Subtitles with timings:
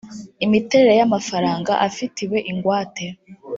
[0.45, 3.05] imiterere y amafaranga afitiwe ingwate